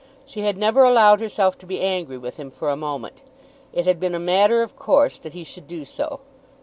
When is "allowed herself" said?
0.83-1.59